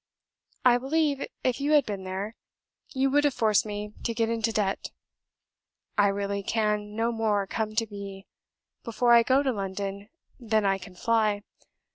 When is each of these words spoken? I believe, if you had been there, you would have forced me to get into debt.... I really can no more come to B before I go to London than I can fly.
I 0.65 0.79
believe, 0.79 1.27
if 1.43 1.61
you 1.61 1.73
had 1.73 1.85
been 1.85 2.05
there, 2.05 2.35
you 2.91 3.11
would 3.11 3.23
have 3.23 3.35
forced 3.35 3.67
me 3.67 3.93
to 4.03 4.15
get 4.15 4.29
into 4.31 4.51
debt.... 4.51 4.89
I 5.95 6.07
really 6.07 6.41
can 6.41 6.95
no 6.95 7.11
more 7.11 7.45
come 7.45 7.75
to 7.75 7.85
B 7.85 8.25
before 8.83 9.13
I 9.13 9.21
go 9.21 9.43
to 9.43 9.51
London 9.53 10.09
than 10.39 10.65
I 10.65 10.79
can 10.79 10.95
fly. 10.95 11.43